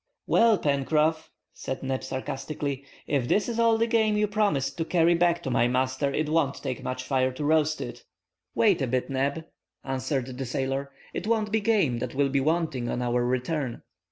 [0.25, 5.13] "Well, Pencroff," said Neb sarcastically, "if this is all the game you promised to carry
[5.13, 8.03] back to my master it won't take much fire to roast it!"
[8.55, 9.45] "Wait a bit, Neb,"
[9.83, 13.83] answered the sailor; "it won't be game that will be wanting on our return."